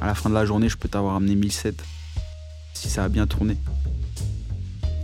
À 0.00 0.06
la 0.06 0.14
fin 0.14 0.30
de 0.30 0.34
la 0.34 0.46
journée, 0.46 0.68
je 0.68 0.76
peux 0.76 0.88
t'avoir 0.88 1.16
amené 1.16 1.34
1007 1.34 1.82
si 2.74 2.88
ça 2.88 3.04
a 3.04 3.08
bien 3.08 3.26
tourné. 3.26 3.56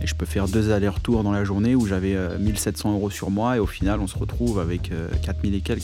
Et 0.01 0.07
je 0.07 0.15
peux 0.15 0.25
faire 0.25 0.47
deux 0.47 0.71
allers-retours 0.71 1.23
dans 1.23 1.31
la 1.31 1.43
journée 1.43 1.75
où 1.75 1.85
j'avais 1.85 2.15
1700 2.39 2.93
euros 2.93 3.09
sur 3.09 3.29
moi 3.29 3.57
et 3.57 3.59
au 3.59 3.67
final 3.67 3.99
on 3.99 4.07
se 4.07 4.17
retrouve 4.17 4.59
avec 4.59 4.91
4000 5.23 5.55
et 5.55 5.61
quelques. 5.61 5.83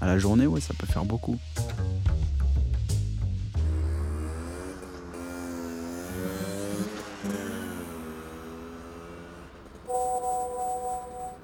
À 0.00 0.06
la 0.06 0.18
journée, 0.18 0.46
ouais, 0.46 0.60
ça 0.60 0.74
peut 0.74 0.86
faire 0.86 1.04
beaucoup. 1.04 1.38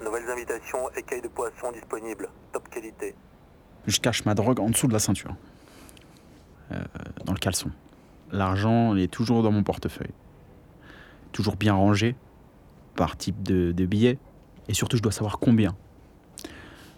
Nouvelles 0.03 0.29
invitations, 0.29 0.89
écailles 0.95 1.21
de 1.21 1.27
poisson 1.29 1.71
disponibles, 1.73 2.29
top 2.51 2.69
qualité. 2.69 3.15
Je 3.87 3.99
cache 3.99 4.23
ma 4.25 4.35
drogue 4.35 4.59
en 4.59 4.69
dessous 4.69 4.87
de 4.87 4.93
la 4.93 4.99
ceinture, 4.99 5.31
euh, 5.31 5.62
dans 7.25 7.33
le 7.33 7.39
caleçon. 7.39 7.71
L'argent 8.31 8.95
est 8.95 9.11
toujours 9.11 9.43
dans 9.43 9.51
mon 9.51 9.63
portefeuille, 9.63 10.13
toujours 11.31 11.55
bien 11.55 11.73
rangé 11.73 12.15
par 12.95 13.15
type 13.15 13.43
de, 13.43 13.85
billet, 13.85 14.17
et 14.67 14.73
surtout 14.73 14.97
je 14.97 15.01
dois 15.01 15.11
savoir 15.11 15.39
combien. 15.39 15.75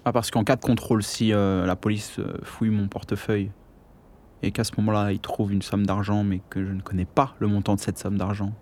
Parce 0.03 0.31
qu'en 0.31 0.43
cas 0.43 0.55
de 0.55 0.61
contrôle, 0.61 1.03
si 1.03 1.33
euh, 1.33 1.65
la 1.65 1.75
police 1.75 2.19
euh, 2.19 2.37
fouille 2.43 2.69
mon 2.69 2.87
portefeuille 2.87 3.51
et 4.43 4.51
qu'à 4.51 4.63
ce 4.63 4.71
moment-là, 4.77 5.11
ils 5.11 5.19
trouvent 5.19 5.51
une 5.51 5.63
somme 5.63 5.85
d'argent, 5.85 6.23
mais 6.23 6.41
que 6.49 6.63
je 6.63 6.71
ne 6.71 6.81
connais 6.81 7.05
pas 7.05 7.33
le 7.39 7.47
montant 7.47 7.73
de 7.73 7.79
cette 7.79 7.97
somme 7.97 8.17
d'argent, 8.17 8.53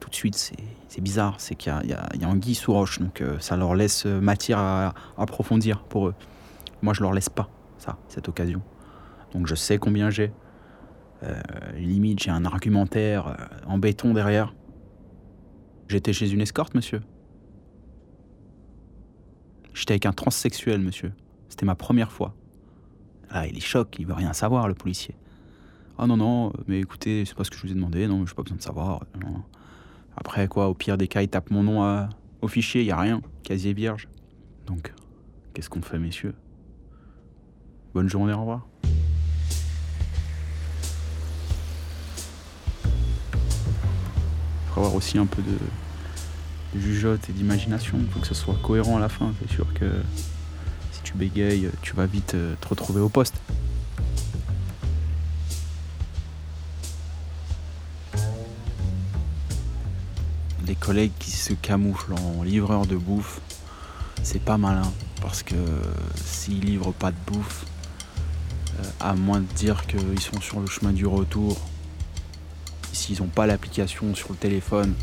tout 0.00 0.10
de 0.10 0.14
suite, 0.14 0.34
c'est 0.88 1.00
bizarre. 1.00 1.36
C'est 1.38 1.54
qu'il 1.54 1.72
y, 1.84 1.92
a 1.92 2.28
un 2.28 2.36
guy 2.36 2.56
sous 2.56 2.72
roche, 2.72 2.98
donc 2.98 3.22
ça 3.38 3.56
leur 3.56 3.76
laisse 3.76 4.04
matière 4.04 4.58
à 4.58 4.94
approfondir 5.16 5.84
pour 5.84 6.08
eux. 6.08 6.14
Moi, 6.82 6.92
je 6.92 7.02
leur 7.02 7.12
laisse 7.12 7.28
pas 7.28 7.48
ça, 7.78 7.96
cette 8.08 8.28
occasion. 8.28 8.62
Donc 9.32 9.46
je 9.46 9.54
sais 9.54 9.78
combien 9.78 10.10
j'ai. 10.10 10.32
Euh, 11.22 11.40
limite, 11.76 12.20
j'ai 12.20 12.30
un 12.30 12.44
argumentaire 12.44 13.28
euh, 13.28 13.34
en 13.66 13.78
béton 13.78 14.12
derrière. 14.12 14.54
J'étais 15.88 16.12
chez 16.12 16.30
une 16.30 16.40
escorte, 16.40 16.74
monsieur. 16.74 17.00
J'étais 19.74 19.92
avec 19.92 20.06
un 20.06 20.12
transsexuel, 20.12 20.80
monsieur. 20.80 21.12
C'était 21.48 21.66
ma 21.66 21.74
première 21.74 22.12
fois. 22.12 22.34
Ah, 23.30 23.46
il 23.46 23.56
est 23.56 23.60
choc, 23.60 23.96
il 23.98 24.06
veut 24.06 24.14
rien 24.14 24.32
savoir, 24.32 24.68
le 24.68 24.74
policier. 24.74 25.14
Ah 25.96 26.06
non, 26.06 26.16
non, 26.16 26.52
mais 26.66 26.80
écoutez, 26.80 27.24
c'est 27.24 27.34
pas 27.34 27.44
ce 27.44 27.50
que 27.50 27.56
je 27.56 27.62
vous 27.62 27.72
ai 27.72 27.74
demandé, 27.74 28.06
non, 28.06 28.26
j'ai 28.26 28.34
pas 28.34 28.42
besoin 28.42 28.56
de 28.56 28.62
savoir. 28.62 29.04
Après, 30.16 30.48
quoi, 30.48 30.68
au 30.68 30.74
pire 30.74 30.98
des 30.98 31.08
cas, 31.08 31.22
il 31.22 31.28
tape 31.28 31.50
mon 31.50 31.62
nom 31.62 32.08
au 32.40 32.48
fichier, 32.48 32.82
il 32.82 32.90
a 32.90 32.98
rien, 32.98 33.22
casier 33.42 33.72
vierge. 33.72 34.08
Donc, 34.66 34.92
qu'est-ce 35.54 35.70
qu'on 35.70 35.82
fait, 35.82 35.98
messieurs? 35.98 36.34
Bonne 37.94 38.08
journée, 38.08 38.32
au 38.32 38.40
revoir. 38.40 38.66
Faut 44.72 44.80
avoir 44.80 44.94
aussi 44.94 45.18
un 45.18 45.26
peu 45.26 45.42
de, 45.42 46.80
jugeote 46.80 47.28
et 47.28 47.32
d'imagination. 47.32 47.98
Il 48.00 48.08
faut 48.08 48.20
que 48.20 48.26
ce 48.26 48.34
soit 48.34 48.56
cohérent 48.62 48.96
à 48.96 49.00
la 49.00 49.08
fin. 49.08 49.32
C'est 49.40 49.54
sûr 49.54 49.66
que 49.74 49.90
si 50.92 51.02
tu 51.02 51.14
bégayes, 51.14 51.68
tu 51.82 51.94
vas 51.94 52.06
vite 52.06 52.34
euh, 52.34 52.54
te 52.60 52.68
retrouver 52.68 53.00
au 53.00 53.08
poste. 53.08 53.34
Les 60.66 60.74
collègues 60.74 61.12
qui 61.18 61.30
se 61.30 61.52
camouflent 61.52 62.14
en 62.14 62.42
livreurs 62.42 62.86
de 62.86 62.96
bouffe, 62.96 63.40
c'est 64.22 64.42
pas 64.42 64.56
malin. 64.56 64.90
Parce 65.20 65.42
que 65.42 65.54
s'ils 66.16 66.60
livrent 66.60 66.94
pas 66.94 67.10
de 67.10 67.16
bouffe, 67.26 67.66
euh, 68.80 68.84
à 69.00 69.14
moins 69.14 69.40
de 69.40 69.54
dire 69.54 69.86
qu'ils 69.86 70.20
sont 70.20 70.40
sur 70.40 70.60
le 70.60 70.66
chemin 70.66 70.92
du 70.92 71.04
retour, 71.04 71.60
s'ils 72.92 73.20
n'ont 73.20 73.28
pas 73.28 73.46
l'application 73.46 74.14
sur 74.14 74.30
le 74.30 74.36
téléphone 74.36 74.94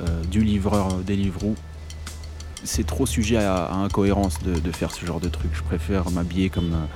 euh, 0.00 0.24
du 0.24 0.42
livreur 0.42 0.98
Deliveroo, 0.98 1.54
c'est 2.64 2.86
trop 2.86 3.06
sujet 3.06 3.38
à, 3.38 3.72
incohérence 3.72 4.38
de, 4.42 4.72
faire 4.72 4.92
ce 4.92 5.04
genre 5.04 5.20
de 5.20 5.28
truc. 5.28 5.50
Je 5.54 5.62
préfère 5.62 6.10
m'habiller 6.10 6.50
comme 6.50 6.72
euh, 6.72 6.86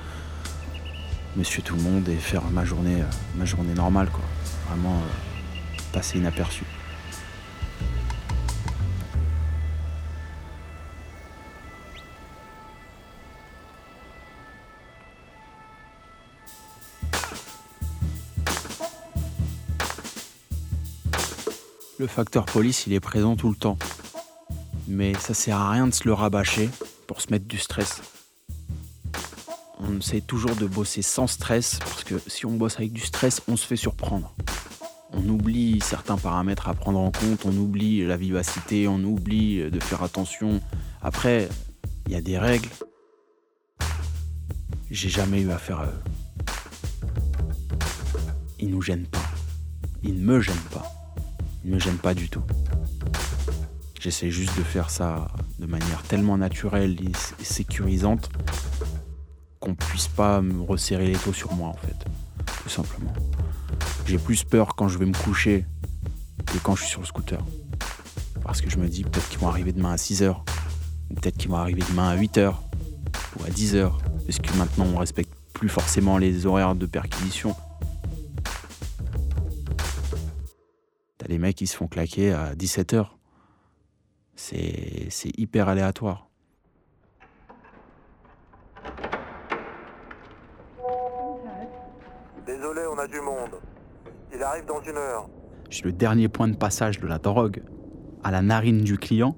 monsieur 1.35 1.61
tout 1.61 1.75
le 1.75 1.81
monde 1.81 2.07
et 2.09 2.15
faire 2.15 2.43
ma 2.51 2.65
journée, 2.65 3.03
ma 3.35 3.45
journée 3.45 3.73
normale, 3.73 4.09
quoi. 4.09 4.23
Vraiment 4.69 5.01
passer 5.91 6.17
inaperçu. 6.17 6.63
Le 21.99 22.05
facteur 22.05 22.45
police, 22.45 22.85
il 22.85 22.93
est 22.93 22.99
présent 22.99 23.35
tout 23.35 23.49
le 23.49 23.55
temps. 23.55 23.79
Mais 24.87 25.15
ça 25.15 25.33
sert 25.33 25.57
à 25.57 25.71
rien 25.71 25.87
de 25.87 25.93
se 25.93 26.03
le 26.05 26.13
rabâcher 26.13 26.69
pour 27.07 27.21
se 27.21 27.31
mettre 27.31 27.47
du 27.47 27.57
stress. 27.57 28.01
On 29.79 29.97
essaie 29.97 30.21
toujours 30.21 30.55
de 30.55 30.67
bosser 30.67 31.01
sans 31.01 31.25
stress, 31.25 31.79
parce 31.79 32.03
que 32.03 32.21
si 32.27 32.45
on 32.45 32.51
bosse 32.51 32.77
avec 32.77 32.93
du 32.93 33.01
stress, 33.01 33.41
on 33.47 33.57
se 33.57 33.65
fait 33.65 33.75
surprendre. 33.75 34.35
On 35.11 35.27
oublie 35.27 35.79
certains 35.81 36.17
paramètres 36.17 36.67
à 36.67 36.75
prendre 36.75 36.99
en 36.99 37.09
compte, 37.09 37.45
on 37.45 37.57
oublie 37.57 38.05
la 38.05 38.17
vivacité, 38.17 38.87
on 38.87 39.03
oublie 39.03 39.71
de 39.71 39.79
faire 39.79 40.03
attention. 40.03 40.61
Après, 41.01 41.49
il 42.05 42.11
y 42.13 42.15
a 42.15 42.21
des 42.21 42.37
règles. 42.37 42.69
J'ai 44.91 45.09
jamais 45.09 45.41
eu 45.41 45.49
affaire 45.49 45.79
à 45.79 45.85
eux. 45.87 46.03
Ils 48.59 48.69
nous 48.69 48.83
gênent 48.83 49.07
pas. 49.07 49.25
Ils 50.03 50.13
ne 50.13 50.25
me 50.25 50.41
gênent 50.41 50.55
pas 50.71 50.96
ne 51.63 51.75
me 51.75 51.79
gêne 51.79 51.97
pas 51.97 52.13
du 52.13 52.29
tout. 52.29 52.43
J'essaie 53.99 54.31
juste 54.31 54.57
de 54.57 54.63
faire 54.63 54.89
ça 54.89 55.27
de 55.59 55.65
manière 55.65 56.03
tellement 56.03 56.37
naturelle 56.37 56.97
et 57.01 57.43
sécurisante 57.43 58.29
qu'on 59.59 59.75
puisse 59.75 60.07
pas 60.07 60.41
me 60.41 60.61
resserrer 60.61 61.07
les 61.07 61.17
taux 61.17 61.33
sur 61.33 61.53
moi 61.53 61.69
en 61.69 61.73
fait. 61.73 61.95
Tout 62.63 62.69
simplement. 62.69 63.13
J'ai 64.05 64.17
plus 64.17 64.43
peur 64.43 64.75
quand 64.75 64.87
je 64.87 64.97
vais 64.97 65.05
me 65.05 65.17
coucher 65.17 65.65
que 66.45 66.57
quand 66.59 66.75
je 66.75 66.83
suis 66.83 66.91
sur 66.91 67.01
le 67.01 67.05
scooter. 67.05 67.39
Parce 68.43 68.61
que 68.61 68.69
je 68.69 68.77
me 68.77 68.87
dis 68.87 69.03
peut-être 69.03 69.27
qu'ils 69.29 69.39
vont 69.39 69.49
arriver 69.49 69.73
demain 69.73 69.91
à 69.91 69.97
6h. 69.97 70.35
Ou 71.09 71.13
peut-être 71.15 71.37
qu'ils 71.37 71.49
vont 71.49 71.57
arriver 71.57 71.81
demain 71.89 72.09
à 72.09 72.15
8h. 72.15 72.53
Ou 73.39 73.43
à 73.43 73.49
10h. 73.49 73.91
Parce 74.25 74.39
que 74.39 74.57
maintenant 74.57 74.85
on 74.93 74.97
respecte 74.97 75.33
plus 75.53 75.69
forcément 75.69 76.17
les 76.17 76.45
horaires 76.45 76.75
de 76.75 76.85
perquisition. 76.85 77.55
Les 81.37 81.41
mecs 81.41 81.55
qui 81.55 81.67
se 81.67 81.77
font 81.77 81.87
claquer 81.87 82.33
à 82.33 82.55
17h. 82.55 83.09
C'est, 84.35 85.05
c'est 85.11 85.29
hyper 85.37 85.67
aléatoire. 85.67 86.29
Désolé, 92.43 92.81
on 92.91 92.97
a 92.97 93.07
du 93.07 93.21
monde. 93.21 93.61
Il 94.33 94.41
arrive 94.41 94.65
dans 94.65 94.81
une 94.81 94.97
heure. 94.97 95.29
Je 95.69 95.75
suis 95.75 95.85
le 95.85 95.91
dernier 95.91 96.27
point 96.27 96.47
de 96.47 96.55
passage 96.55 96.99
de 96.99 97.05
la 97.05 97.19
drogue 97.19 97.61
à 98.23 98.31
la 98.31 98.41
narine 98.41 98.81
du 98.81 98.97
client. 98.97 99.37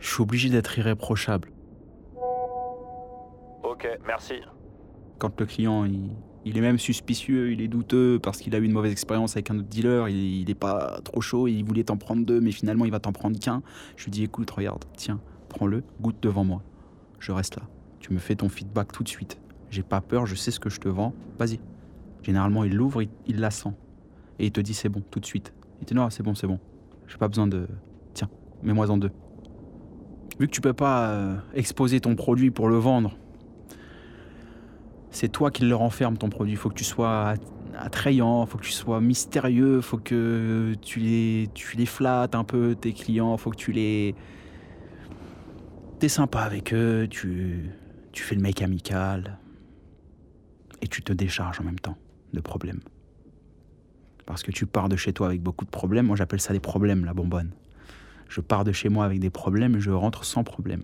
Je 0.00 0.12
suis 0.12 0.22
obligé 0.22 0.50
d'être 0.50 0.76
irréprochable. 0.76 1.52
Ok, 3.62 3.86
merci. 4.04 4.40
Quand 5.20 5.38
le 5.38 5.46
client 5.46 5.84
il, 5.84 6.16
il 6.48 6.56
est 6.56 6.62
même 6.62 6.78
suspicieux, 6.78 7.52
il 7.52 7.60
est 7.60 7.68
douteux 7.68 8.18
parce 8.22 8.38
qu'il 8.38 8.54
a 8.54 8.58
eu 8.58 8.64
une 8.64 8.72
mauvaise 8.72 8.92
expérience 8.92 9.36
avec 9.36 9.50
un 9.50 9.58
autre 9.58 9.68
dealer. 9.68 10.08
Il, 10.08 10.46
n'est 10.46 10.54
pas 10.54 10.98
trop 11.04 11.20
chaud, 11.20 11.46
il 11.46 11.62
voulait 11.62 11.84
t'en 11.84 11.98
prendre 11.98 12.24
deux, 12.24 12.40
mais 12.40 12.52
finalement 12.52 12.86
il 12.86 12.90
va 12.90 13.00
t'en 13.00 13.12
prendre 13.12 13.38
qu'un. 13.38 13.62
Je 13.96 14.04
lui 14.04 14.10
dis 14.10 14.24
écoute, 14.24 14.50
regarde, 14.50 14.82
tiens, 14.96 15.20
prends-le, 15.50 15.82
goûte 16.00 16.16
devant 16.22 16.44
moi. 16.44 16.62
Je 17.18 17.32
reste 17.32 17.56
là. 17.56 17.64
Tu 18.00 18.14
me 18.14 18.18
fais 18.18 18.34
ton 18.34 18.48
feedback 18.48 18.92
tout 18.92 19.02
de 19.02 19.08
suite. 19.10 19.38
J'ai 19.68 19.82
pas 19.82 20.00
peur, 20.00 20.24
je 20.24 20.34
sais 20.34 20.50
ce 20.50 20.58
que 20.58 20.70
je 20.70 20.80
te 20.80 20.88
vends. 20.88 21.12
Vas-y. 21.38 21.60
Généralement, 22.22 22.64
il 22.64 22.74
l'ouvre, 22.74 23.02
il, 23.02 23.40
la 23.40 23.50
sent. 23.50 23.74
Et 24.38 24.46
il 24.46 24.50
te 24.50 24.62
dit 24.62 24.72
c'est 24.72 24.88
bon, 24.88 25.02
tout 25.10 25.20
de 25.20 25.26
suite. 25.26 25.52
Il 25.82 25.86
dit 25.86 25.94
non, 25.94 26.08
c'est 26.08 26.22
bon, 26.22 26.34
c'est 26.34 26.46
bon. 26.46 26.58
J'ai 27.08 27.18
pas 27.18 27.28
besoin 27.28 27.46
de. 27.46 27.66
Tiens, 28.14 28.30
mets-moi 28.62 28.90
en 28.90 28.96
deux. 28.96 29.10
Vu 30.40 30.46
que 30.46 30.52
tu 30.52 30.62
peux 30.62 30.72
pas 30.72 31.10
euh, 31.10 31.36
exposer 31.52 32.00
ton 32.00 32.14
produit 32.14 32.50
pour 32.50 32.68
le 32.68 32.76
vendre, 32.76 33.18
c'est 35.10 35.28
toi 35.28 35.50
qui 35.50 35.64
le 35.64 35.74
renferme 35.74 36.16
ton 36.16 36.28
produit. 36.28 36.56
Faut 36.56 36.68
que 36.68 36.74
tu 36.74 36.84
sois 36.84 37.34
attrayant, 37.78 38.44
faut 38.46 38.58
que 38.58 38.64
tu 38.64 38.72
sois 38.72 39.00
mystérieux, 39.00 39.80
faut 39.80 39.98
que 39.98 40.74
tu 40.82 41.00
les, 41.00 41.48
tu 41.54 41.76
les 41.76 41.86
flattes 41.86 42.34
un 42.34 42.44
peu, 42.44 42.74
tes 42.74 42.92
clients, 42.92 43.36
faut 43.36 43.50
que 43.50 43.56
tu 43.56 43.72
les... 43.72 44.14
T'es 45.98 46.08
sympa 46.08 46.40
avec 46.40 46.72
eux, 46.72 47.06
tu, 47.10 47.70
tu 48.12 48.22
fais 48.22 48.34
le 48.34 48.40
mec 48.40 48.62
amical, 48.62 49.38
et 50.80 50.88
tu 50.88 51.02
te 51.02 51.12
décharges 51.12 51.60
en 51.60 51.64
même 51.64 51.78
temps 51.78 51.96
de 52.32 52.40
problèmes. 52.40 52.80
Parce 54.26 54.42
que 54.42 54.50
tu 54.50 54.66
pars 54.66 54.88
de 54.88 54.96
chez 54.96 55.12
toi 55.12 55.26
avec 55.26 55.42
beaucoup 55.42 55.64
de 55.64 55.70
problèmes, 55.70 56.06
moi 56.06 56.16
j'appelle 56.16 56.40
ça 56.40 56.52
des 56.52 56.60
problèmes, 56.60 57.04
la 57.04 57.14
bonbonne. 57.14 57.52
Je 58.28 58.40
pars 58.40 58.64
de 58.64 58.72
chez 58.72 58.88
moi 58.88 59.04
avec 59.04 59.20
des 59.20 59.30
problèmes 59.30 59.76
et 59.76 59.80
je 59.80 59.90
rentre 59.90 60.24
sans 60.24 60.44
problème. 60.44 60.82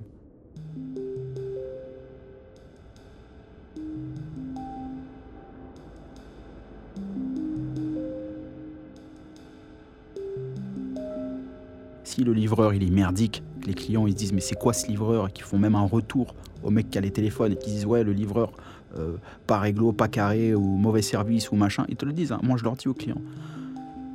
Si 12.14 12.22
le 12.22 12.32
livreur 12.32 12.74
il 12.74 12.84
est 12.84 12.92
merdique, 12.92 13.42
les 13.66 13.74
clients 13.74 14.06
ils 14.06 14.12
se 14.12 14.16
disent 14.16 14.32
mais 14.32 14.40
c'est 14.40 14.54
quoi 14.54 14.72
ce 14.72 14.86
livreur? 14.86 15.26
Et 15.26 15.32
qu'ils 15.32 15.44
font 15.44 15.58
même 15.58 15.74
un 15.74 15.84
retour 15.84 16.36
au 16.62 16.70
mec 16.70 16.88
qui 16.88 16.96
a 16.96 17.00
les 17.00 17.10
téléphones 17.10 17.50
et 17.50 17.56
qui 17.56 17.70
disent 17.70 17.86
ouais 17.86 18.04
le 18.04 18.12
livreur 18.12 18.52
euh, 18.96 19.16
pas 19.48 19.58
réglo, 19.58 19.90
pas 19.90 20.06
carré 20.06 20.54
ou 20.54 20.62
mauvais 20.62 21.02
service 21.02 21.50
ou 21.50 21.56
machin, 21.56 21.84
ils 21.88 21.96
te 21.96 22.04
le 22.04 22.12
disent. 22.12 22.30
hein. 22.30 22.38
Moi 22.44 22.56
je 22.56 22.62
leur 22.62 22.76
dis 22.76 22.86
aux 22.86 22.94
clients. 22.94 23.20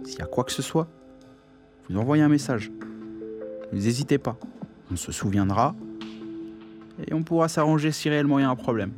S'il 0.05 0.17
y 0.17 0.21
a 0.21 0.27
quoi 0.27 0.45
que 0.45 0.53
ce 0.53 0.61
soit, 0.61 0.87
vous 1.89 1.97
envoyez 1.97 2.23
un 2.23 2.29
message. 2.29 2.71
N'hésitez 3.73 4.17
pas. 4.17 4.37
On 4.93 4.95
se 4.95 5.11
souviendra 5.11 5.75
et 7.05 7.13
on 7.13 7.23
pourra 7.23 7.49
s'arranger 7.49 7.91
si 7.91 8.07
réellement 8.07 8.39
il 8.39 8.43
y 8.43 8.45
a 8.45 8.49
un 8.49 8.55
problème. 8.55 8.91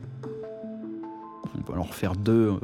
On 1.58 1.64
peut 1.64 1.74
leur 1.74 1.92
faire 1.96 2.16
2 2.16 2.60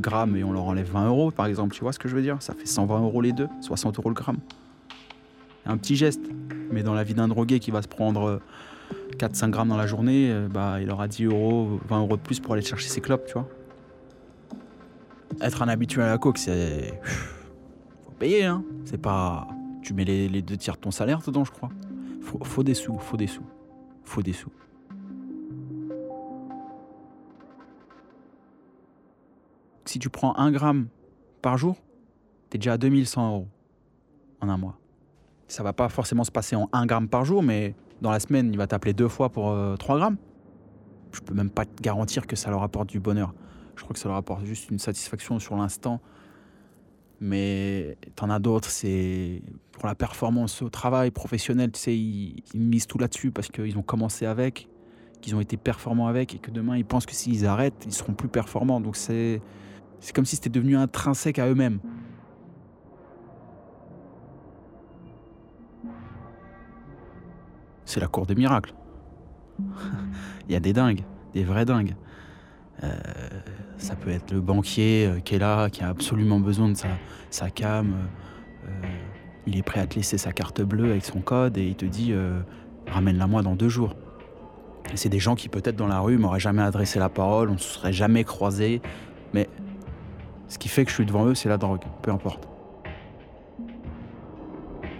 grammes 0.00 0.34
et 0.34 0.44
on 0.44 0.52
leur 0.52 0.64
enlève 0.64 0.90
20 0.90 1.08
euros 1.08 1.30
par 1.30 1.44
exemple, 1.44 1.74
tu 1.74 1.82
vois 1.82 1.92
ce 1.92 1.98
que 1.98 2.08
je 2.08 2.16
veux 2.16 2.22
dire? 2.22 2.38
Ça 2.40 2.54
fait 2.54 2.64
120 2.64 3.02
euros 3.02 3.20
les 3.20 3.32
deux, 3.32 3.48
60 3.60 3.98
euros 3.98 4.08
le 4.08 4.14
gramme. 4.14 4.38
Un 5.68 5.76
petit 5.76 5.96
geste, 5.96 6.22
mais 6.72 6.82
dans 6.82 6.94
la 6.94 7.04
vie 7.04 7.14
d'un 7.14 7.28
drogué 7.28 7.60
qui 7.60 7.70
va 7.70 7.82
se 7.82 7.88
prendre 7.88 8.40
4-5 9.18 9.50
grammes 9.50 9.68
dans 9.68 9.76
la 9.76 9.86
journée, 9.86 10.30
euh, 10.30 10.48
bah, 10.48 10.80
il 10.80 10.90
aura 10.90 11.08
10 11.08 11.26
euros, 11.26 11.78
20 11.88 12.00
euros 12.00 12.16
de 12.16 12.22
plus 12.22 12.40
pour 12.40 12.54
aller 12.54 12.62
chercher 12.62 12.88
ses 12.88 13.02
clopes, 13.02 13.26
tu 13.26 13.34
vois. 13.34 13.46
Être 15.42 15.60
un 15.62 15.68
habitué 15.68 16.02
à 16.02 16.06
la 16.06 16.18
coke, 16.18 16.38
c'est. 16.38 16.98
Faut 18.04 18.12
payer, 18.18 18.44
hein. 18.44 18.64
C'est 18.86 19.00
pas. 19.00 19.46
Tu 19.82 19.92
mets 19.92 20.04
les, 20.04 20.42
deux 20.42 20.56
tiers 20.56 20.74
de 20.74 20.80
ton 20.80 20.90
salaire 20.90 21.20
dedans, 21.20 21.44
je 21.44 21.52
crois. 21.52 21.68
Faut, 22.22 22.42
faut 22.42 22.62
des 22.62 22.74
sous, 22.74 22.98
faut 22.98 23.16
des 23.18 23.26
sous. 23.26 23.44
Faut 24.04 24.22
des 24.22 24.32
sous. 24.32 24.50
Si 29.84 29.98
tu 29.98 30.08
prends 30.08 30.36
un 30.36 30.50
gramme 30.50 30.88
par 31.40 31.56
jour, 31.56 31.76
t'es 32.50 32.58
déjà 32.58 32.74
à 32.74 32.78
2100 32.78 33.28
euros 33.28 33.48
en 34.40 34.48
un 34.48 34.56
mois. 34.56 34.78
Ça 35.48 35.62
va 35.62 35.72
pas 35.72 35.88
forcément 35.88 36.24
se 36.24 36.30
passer 36.30 36.56
en 36.56 36.68
1 36.72 36.86
gramme 36.86 37.08
par 37.08 37.24
jour, 37.24 37.42
mais 37.42 37.74
dans 38.00 38.10
la 38.10 38.20
semaine, 38.20 38.50
il 38.52 38.58
va 38.58 38.66
t'appeler 38.66 38.92
deux 38.92 39.08
fois 39.08 39.30
pour 39.30 39.50
euh, 39.50 39.76
3 39.76 39.96
grammes. 39.98 40.16
Je 41.12 41.20
peux 41.20 41.34
même 41.34 41.50
pas 41.50 41.64
te 41.64 41.82
garantir 41.82 42.26
que 42.26 42.36
ça 42.36 42.50
leur 42.50 42.62
apporte 42.62 42.88
du 42.88 43.00
bonheur. 43.00 43.34
Je 43.76 43.82
crois 43.82 43.94
que 43.94 43.98
ça 43.98 44.08
leur 44.08 44.18
apporte 44.18 44.44
juste 44.44 44.70
une 44.70 44.78
satisfaction 44.78 45.38
sur 45.38 45.56
l'instant. 45.56 46.00
Mais 47.20 47.96
t'en 48.14 48.30
as 48.30 48.38
d'autres, 48.38 48.68
c'est 48.68 49.42
pour 49.72 49.86
la 49.86 49.94
performance 49.94 50.62
au 50.62 50.68
travail 50.68 51.10
professionnel, 51.10 51.72
tu 51.72 51.80
sais, 51.80 51.96
ils, 51.96 52.44
ils 52.54 52.60
misent 52.60 52.86
tout 52.86 52.98
là-dessus 52.98 53.32
parce 53.32 53.48
qu'ils 53.48 53.76
ont 53.76 53.82
commencé 53.82 54.24
avec, 54.24 54.68
qu'ils 55.20 55.34
ont 55.34 55.40
été 55.40 55.56
performants 55.56 56.06
avec 56.06 56.34
et 56.34 56.38
que 56.38 56.50
demain 56.50 56.76
ils 56.76 56.84
pensent 56.84 57.06
que 57.06 57.14
s'ils 57.14 57.46
arrêtent, 57.46 57.84
ils 57.86 57.92
seront 57.92 58.12
plus 58.12 58.28
performants. 58.28 58.80
Donc 58.80 58.96
c'est 58.96 59.40
comme 60.14 60.24
si 60.24 60.36
c'était 60.36 60.50
devenu 60.50 60.76
intrinsèque 60.76 61.38
à 61.38 61.48
eux-mêmes. 61.48 61.80
C'est 67.88 68.00
la 68.00 68.06
cour 68.06 68.26
des 68.26 68.34
miracles. 68.34 68.74
Il 70.46 70.52
y 70.52 70.56
a 70.56 70.60
des 70.60 70.74
dingues, 70.74 71.04
des 71.32 71.42
vrais 71.42 71.64
dingues. 71.64 71.96
Euh, 72.84 72.92
ça 73.78 73.96
peut 73.96 74.10
être 74.10 74.30
le 74.30 74.42
banquier 74.42 75.06
euh, 75.06 75.20
qui 75.20 75.36
est 75.36 75.38
là, 75.38 75.70
qui 75.70 75.82
a 75.82 75.88
absolument 75.88 76.38
besoin 76.38 76.68
de 76.68 76.76
sa, 77.30 77.50
cam. 77.50 77.94
euh, 78.66 78.68
il 79.46 79.56
est 79.56 79.62
prêt 79.62 79.80
à 79.80 79.86
te 79.86 79.94
laisser 79.94 80.18
sa 80.18 80.32
carte 80.32 80.60
bleue 80.60 80.90
avec 80.90 81.02
son 81.02 81.22
code 81.22 81.56
et 81.56 81.66
il 81.66 81.76
te 81.76 81.86
dit 81.86 82.12
ramène-la 82.88 83.26
moi 83.26 83.40
dans 83.40 83.54
deux 83.54 83.70
jours. 83.70 83.96
C'est 84.94 85.08
des 85.08 85.18
gens 85.18 85.34
qui 85.34 85.48
peut-être 85.48 85.76
dans 85.76 85.86
la 85.86 86.00
rue 86.00 86.18
m'auraient 86.18 86.40
jamais 86.40 86.62
adressé 86.62 86.98
la 86.98 87.08
parole, 87.08 87.48
on 87.48 87.54
ne 87.54 87.58
se 87.58 87.72
serait 87.72 87.94
jamais 87.94 88.22
croisés, 88.22 88.82
mais 89.32 89.48
ce 90.48 90.58
qui 90.58 90.68
fait 90.68 90.84
que 90.84 90.90
je 90.90 90.96
suis 90.96 91.06
devant 91.06 91.24
eux, 91.24 91.34
c'est 91.34 91.48
la 91.48 91.56
drogue, 91.56 91.84
peu 92.02 92.10
importe. 92.10 92.46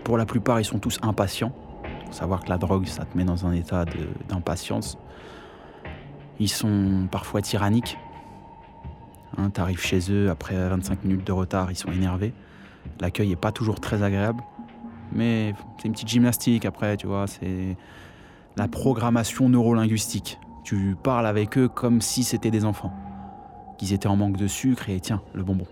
Pour 0.04 0.16
la 0.16 0.24
plupart, 0.24 0.58
ils 0.58 0.64
sont 0.64 0.78
tous 0.78 0.98
impatients. 1.02 1.52
Faut 2.08 2.14
savoir 2.14 2.42
que 2.42 2.48
la 2.48 2.58
drogue, 2.58 2.86
ça 2.86 3.04
te 3.04 3.16
met 3.16 3.24
dans 3.24 3.46
un 3.46 3.52
état 3.52 3.84
d'impatience. 4.28 4.98
Ils 6.40 6.48
sont 6.48 7.08
parfois 7.10 7.42
tyranniques. 7.42 7.98
Hein, 9.36 9.50
T'arrives 9.50 9.80
chez 9.80 10.00
eux, 10.10 10.30
après 10.30 10.54
25 10.54 11.04
minutes 11.04 11.26
de 11.26 11.32
retard, 11.32 11.70
ils 11.70 11.76
sont 11.76 11.92
énervés. 11.92 12.32
L'accueil 13.00 13.28
n'est 13.28 13.36
pas 13.36 13.52
toujours 13.52 13.80
très 13.80 14.02
agréable. 14.02 14.42
Mais 15.12 15.54
c'est 15.76 15.86
une 15.86 15.92
petite 15.92 16.08
gymnastique 16.08 16.64
après, 16.64 16.96
tu 16.96 17.06
vois. 17.06 17.26
C'est 17.26 17.76
la 18.56 18.68
programmation 18.68 19.48
neurolinguistique. 19.48 20.38
Tu 20.64 20.96
parles 21.02 21.26
avec 21.26 21.56
eux 21.58 21.68
comme 21.68 22.00
si 22.00 22.24
c'était 22.24 22.50
des 22.50 22.64
enfants. 22.64 22.92
Qu'ils 23.78 23.92
étaient 23.92 24.08
en 24.08 24.16
manque 24.16 24.36
de 24.36 24.48
sucre 24.48 24.88
et 24.90 25.00
tiens, 25.00 25.22
le 25.34 25.42
bonbon. 25.42 25.66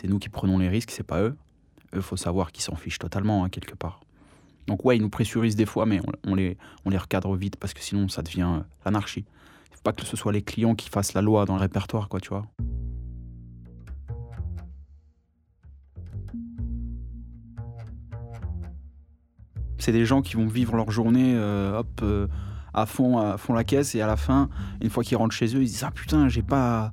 C'est 0.00 0.08
nous 0.08 0.18
qui 0.18 0.30
prenons 0.30 0.56
les 0.56 0.70
risques, 0.70 0.92
c'est 0.92 1.02
pas 1.02 1.20
eux. 1.20 1.36
Eux, 1.94 2.00
faut 2.00 2.16
savoir 2.16 2.52
qu'ils 2.52 2.64
s'en 2.64 2.74
fichent 2.74 2.98
totalement, 2.98 3.44
hein, 3.44 3.50
quelque 3.50 3.74
part. 3.74 4.00
Donc 4.66 4.82
ouais, 4.86 4.96
ils 4.96 5.02
nous 5.02 5.10
pressurisent 5.10 5.56
des 5.56 5.66
fois, 5.66 5.84
mais 5.84 6.00
on, 6.26 6.34
les, 6.34 6.56
recadre 6.86 7.36
vite 7.36 7.56
parce 7.56 7.74
que 7.74 7.82
sinon 7.82 8.08
ça 8.08 8.22
devient 8.22 8.48
euh, 8.48 8.62
l'anarchie. 8.86 9.26
Faut 9.70 9.82
pas 9.82 9.92
que 9.92 10.06
ce 10.06 10.16
soit 10.16 10.32
les 10.32 10.40
clients 10.40 10.74
qui 10.74 10.88
fassent 10.88 11.12
la 11.12 11.20
loi 11.20 11.44
dans 11.44 11.56
le 11.56 11.60
répertoire, 11.60 12.08
quoi, 12.08 12.18
tu 12.18 12.30
vois. 12.30 12.46
C'est 19.76 19.92
des 19.92 20.06
gens 20.06 20.22
qui 20.22 20.36
vont 20.36 20.46
vivre 20.46 20.76
leur 20.76 20.90
journée, 20.90 21.34
euh, 21.34 21.82
euh, 22.02 22.26
à 22.72 22.86
fond, 22.86 23.18
à 23.18 23.36
fond 23.36 23.52
la 23.52 23.64
caisse, 23.64 23.94
et 23.94 24.00
à 24.00 24.06
la 24.06 24.16
fin, 24.16 24.48
une 24.80 24.88
fois 24.88 25.04
qu'ils 25.04 25.18
rentrent 25.18 25.34
chez 25.34 25.54
eux, 25.54 25.60
ils 25.60 25.68
disent 25.68 25.84
ah 25.84 25.90
putain, 25.90 26.30
j'ai 26.30 26.42
pas, 26.42 26.90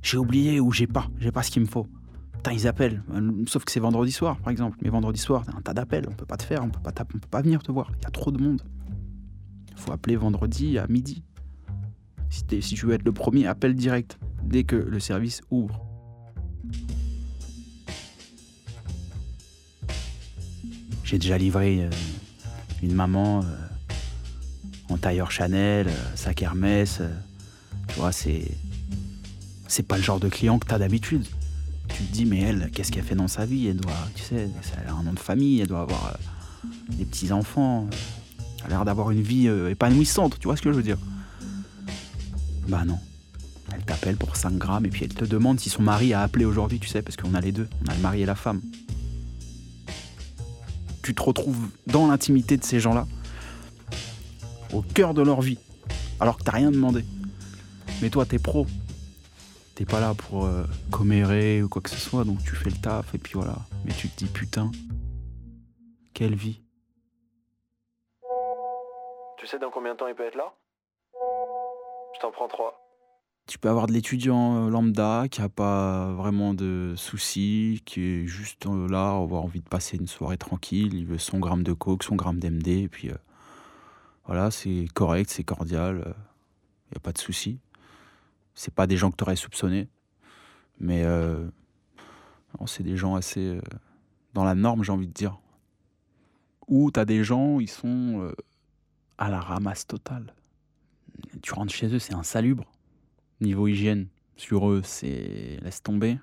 j'ai 0.00 0.16
oublié 0.16 0.60
ou 0.60 0.70
j'ai 0.70 0.86
pas, 0.86 1.08
j'ai 1.18 1.32
pas 1.32 1.42
ce 1.42 1.50
qu'il 1.50 1.62
me 1.62 1.66
faut. 1.66 1.88
Putain, 2.42 2.52
ils 2.52 2.66
appellent. 2.66 3.02
Euh, 3.12 3.44
Sauf 3.46 3.66
que 3.66 3.70
c'est 3.70 3.80
vendredi 3.80 4.12
soir, 4.12 4.38
par 4.38 4.50
exemple. 4.50 4.78
Mais 4.80 4.88
vendredi 4.88 5.20
soir, 5.20 5.44
t'as 5.44 5.54
un 5.54 5.60
tas 5.60 5.74
d'appels. 5.74 6.06
On 6.08 6.14
peut 6.14 6.24
pas 6.24 6.38
te 6.38 6.42
faire, 6.42 6.64
on 6.64 6.70
peut 6.70 6.80
pas, 6.80 6.90
on 6.98 7.18
peut 7.18 7.28
pas 7.30 7.42
venir 7.42 7.62
te 7.62 7.70
voir. 7.70 7.92
Il 7.98 8.02
y 8.02 8.06
a 8.06 8.10
trop 8.10 8.30
de 8.30 8.42
monde. 8.42 8.62
Faut 9.76 9.92
appeler 9.92 10.16
vendredi 10.16 10.78
à 10.78 10.86
midi. 10.86 11.22
Si, 12.30 12.46
tu 12.46 12.86
veux 12.86 12.94
être 12.94 13.04
le 13.04 13.12
premier, 13.12 13.46
appelle 13.46 13.74
direct 13.74 14.18
dès 14.42 14.64
que 14.64 14.76
le 14.76 15.00
service 15.00 15.42
ouvre. 15.50 15.86
J'ai 21.04 21.18
déjà 21.18 21.36
livré 21.36 21.84
euh, 21.84 21.90
une 22.82 22.94
maman 22.94 23.40
euh, 23.40 23.56
en 24.88 24.96
tailleur 24.96 25.30
Chanel, 25.30 25.88
sac 26.14 26.40
Hermès. 26.40 27.02
tu 27.88 28.00
vois, 28.00 28.12
c'est 28.12 28.50
c'est 29.68 29.86
pas 29.86 29.98
le 29.98 30.02
genre 30.02 30.20
de 30.20 30.30
client 30.30 30.58
que 30.58 30.66
t'as 30.66 30.78
d'habitude 30.78 31.26
tu 32.00 32.06
te 32.06 32.12
dis, 32.12 32.24
mais 32.24 32.40
elle, 32.40 32.70
qu'est-ce 32.70 32.90
qu'elle 32.90 33.04
fait 33.04 33.14
dans 33.14 33.28
sa 33.28 33.44
vie? 33.44 33.66
Elle 33.66 33.76
doit, 33.76 33.92
tu 34.14 34.22
sais, 34.22 34.48
elle 34.80 34.88
a 34.88 34.94
un 34.94 35.02
nom 35.02 35.12
de 35.12 35.18
famille, 35.18 35.60
elle 35.60 35.66
doit 35.66 35.82
avoir 35.82 36.06
euh, 36.06 36.68
des 36.96 37.04
petits-enfants. 37.04 37.88
Elle 38.60 38.66
a 38.66 38.68
l'air 38.68 38.84
d'avoir 38.86 39.10
une 39.10 39.20
vie 39.20 39.48
euh, 39.48 39.70
épanouissante, 39.70 40.38
tu 40.38 40.46
vois 40.46 40.56
ce 40.56 40.62
que 40.62 40.70
je 40.70 40.76
veux 40.76 40.82
dire? 40.82 40.96
Bah 42.68 42.84
non. 42.86 42.98
Elle 43.74 43.82
t'appelle 43.82 44.16
pour 44.16 44.34
5 44.34 44.54
grammes 44.54 44.86
et 44.86 44.88
puis 44.88 45.04
elle 45.04 45.12
te 45.12 45.26
demande 45.26 45.60
si 45.60 45.68
son 45.68 45.82
mari 45.82 46.14
a 46.14 46.22
appelé 46.22 46.46
aujourd'hui, 46.46 46.80
tu 46.80 46.88
sais, 46.88 47.02
parce 47.02 47.16
qu'on 47.16 47.34
a 47.34 47.40
les 47.42 47.52
deux, 47.52 47.68
on 47.84 47.90
a 47.90 47.94
le 47.94 48.00
mari 48.00 48.22
et 48.22 48.26
la 48.26 48.34
femme. 48.34 48.62
Tu 51.02 51.14
te 51.14 51.22
retrouves 51.22 51.68
dans 51.86 52.06
l'intimité 52.06 52.56
de 52.56 52.64
ces 52.64 52.80
gens-là, 52.80 53.06
au 54.72 54.80
cœur 54.80 55.12
de 55.12 55.20
leur 55.20 55.42
vie, 55.42 55.58
alors 56.18 56.38
que 56.38 56.44
t'as 56.44 56.52
rien 56.52 56.70
demandé. 56.70 57.04
Mais 58.00 58.08
toi, 58.08 58.24
t'es 58.24 58.38
pro, 58.38 58.66
T'es 59.80 59.86
pas 59.86 59.98
là 59.98 60.12
pour 60.12 60.44
euh, 60.44 60.64
commérer 60.90 61.62
ou 61.62 61.68
quoi 61.70 61.80
que 61.80 61.88
ce 61.88 61.96
soit, 61.96 62.24
donc 62.24 62.42
tu 62.44 62.54
fais 62.54 62.68
le 62.68 62.76
taf 62.76 63.14
et 63.14 63.18
puis 63.18 63.32
voilà. 63.32 63.56
Mais 63.86 63.94
tu 63.94 64.10
te 64.10 64.18
dis 64.18 64.26
putain, 64.26 64.70
quelle 66.12 66.34
vie. 66.34 66.60
Tu 69.38 69.46
sais 69.46 69.58
dans 69.58 69.70
combien 69.70 69.94
de 69.94 69.96
temps 69.96 70.06
il 70.06 70.14
peut 70.14 70.26
être 70.26 70.36
là? 70.36 70.52
Je 72.14 72.20
t'en 72.20 72.30
prends 72.30 72.46
trois. 72.46 72.78
Tu 73.46 73.58
peux 73.58 73.70
avoir 73.70 73.86
de 73.86 73.92
l'étudiant 73.92 74.66
euh, 74.66 74.68
lambda 74.68 75.28
qui 75.30 75.40
a 75.40 75.48
pas 75.48 76.12
vraiment 76.12 76.52
de 76.52 76.92
soucis, 76.98 77.80
qui 77.86 78.02
est 78.02 78.26
juste 78.26 78.66
euh, 78.66 78.86
là, 78.86 79.16
avoir 79.16 79.44
envie 79.44 79.60
de 79.60 79.68
passer 79.68 79.96
une 79.96 80.06
soirée 80.06 80.36
tranquille, 80.36 80.92
il 80.92 81.06
veut 81.06 81.16
son 81.16 81.38
gramme 81.38 81.62
de 81.62 81.72
coke, 81.72 82.02
son 82.02 82.16
gramme 82.16 82.38
d'MD, 82.38 82.68
et 82.68 82.88
puis 82.88 83.08
euh, 83.08 83.16
voilà, 84.26 84.50
c'est 84.50 84.88
correct, 84.92 85.30
c'est 85.30 85.42
cordial, 85.42 86.02
il 86.04 86.92
n'y 86.92 86.96
a 86.98 87.00
pas 87.00 87.12
de 87.12 87.18
soucis. 87.18 87.60
C'est 88.60 88.74
pas 88.74 88.86
des 88.86 88.98
gens 88.98 89.10
que 89.10 89.16
tu 89.16 89.24
aurais 89.24 89.36
soupçonnés, 89.36 89.88
mais 90.80 91.02
euh, 91.02 91.48
c'est 92.66 92.82
des 92.82 92.94
gens 92.94 93.14
assez 93.14 93.40
euh, 93.40 93.62
dans 94.34 94.44
la 94.44 94.54
norme, 94.54 94.84
j'ai 94.84 94.92
envie 94.92 95.06
de 95.06 95.14
dire. 95.14 95.40
Ou 96.68 96.90
tu 96.90 97.02
des 97.06 97.24
gens, 97.24 97.58
ils 97.58 97.70
sont 97.70 98.20
euh, 98.20 98.34
à 99.16 99.30
la 99.30 99.40
ramasse 99.40 99.86
totale. 99.86 100.34
Tu 101.40 101.54
rentres 101.54 101.72
chez 101.72 101.86
eux, 101.86 101.98
c'est 101.98 102.12
insalubre. 102.12 102.70
Niveau 103.40 103.66
hygiène, 103.66 104.08
sur 104.36 104.68
eux, 104.68 104.82
c'est 104.84 105.56
laisse 105.62 105.82
tomber. 105.82 106.18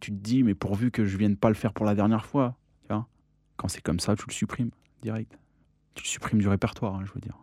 Tu 0.00 0.10
te 0.10 0.16
dis, 0.16 0.44
mais 0.44 0.54
pourvu 0.54 0.90
que 0.90 1.04
je 1.04 1.18
vienne 1.18 1.36
pas 1.36 1.50
le 1.50 1.54
faire 1.54 1.74
pour 1.74 1.84
la 1.84 1.94
dernière 1.94 2.24
fois. 2.24 2.56
Quand 3.58 3.68
c'est 3.68 3.82
comme 3.82 4.00
ça, 4.00 4.16
tu 4.16 4.24
le 4.26 4.32
supprimes 4.32 4.70
direct. 5.02 5.38
Tu 5.94 6.04
le 6.04 6.08
supprimes 6.08 6.38
du 6.38 6.48
répertoire, 6.48 6.94
hein, 6.94 7.02
je 7.04 7.12
veux 7.12 7.20
dire. 7.20 7.36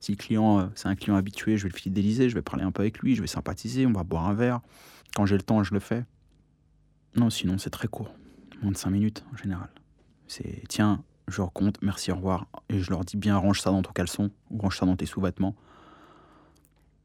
Si 0.00 0.12
le 0.12 0.16
client, 0.16 0.60
euh, 0.60 0.66
c'est 0.74 0.88
un 0.88 0.96
client 0.96 1.16
habitué, 1.16 1.56
je 1.58 1.64
vais 1.64 1.68
le 1.68 1.76
fidéliser, 1.76 2.30
je 2.30 2.34
vais 2.34 2.42
parler 2.42 2.64
un 2.64 2.72
peu 2.72 2.80
avec 2.80 2.98
lui, 3.00 3.14
je 3.14 3.20
vais 3.20 3.26
sympathiser, 3.26 3.86
on 3.86 3.92
va 3.92 4.02
boire 4.02 4.26
un 4.26 4.34
verre. 4.34 4.60
Quand 5.14 5.26
j'ai 5.26 5.36
le 5.36 5.42
temps, 5.42 5.62
je 5.62 5.74
le 5.74 5.80
fais. 5.80 6.04
Non, 7.16 7.28
sinon, 7.28 7.58
c'est 7.58 7.70
très 7.70 7.88
court. 7.88 8.10
Moins 8.62 8.72
de 8.72 8.76
5 8.76 8.90
minutes, 8.90 9.24
en 9.32 9.36
général. 9.36 9.68
C'est, 10.26 10.62
tiens, 10.68 11.02
je 11.28 11.42
recompte, 11.42 11.78
merci, 11.82 12.12
au 12.12 12.16
revoir. 12.16 12.46
Et 12.68 12.80
je 12.80 12.90
leur 12.90 13.04
dis 13.04 13.16
bien, 13.16 13.36
range 13.36 13.60
ça 13.60 13.70
dans 13.70 13.82
ton 13.82 13.92
caleçon, 13.92 14.30
range 14.58 14.78
ça 14.78 14.86
dans 14.86 14.96
tes 14.96 15.06
sous-vêtements. 15.06 15.54